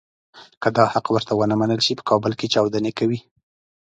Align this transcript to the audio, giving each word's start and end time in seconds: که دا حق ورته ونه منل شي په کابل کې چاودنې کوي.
که 0.61 0.69
دا 0.77 0.85
حق 0.93 1.07
ورته 1.11 1.33
ونه 1.35 1.55
منل 1.61 1.79
شي 1.85 1.93
په 1.99 2.03
کابل 2.09 2.31
کې 2.39 2.51
چاودنې 2.53 2.91
کوي. 2.99 3.19